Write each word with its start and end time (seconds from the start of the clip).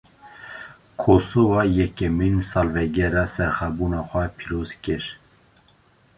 Kosowa, 1.01 1.61
yekemîn 1.77 2.35
salvegera 2.49 3.23
serxwebûna 3.33 4.01
xwe 4.09 4.23
pîroz 4.37 4.69
kir 4.83 5.03